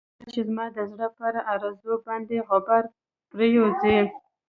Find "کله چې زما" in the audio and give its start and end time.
0.17-0.65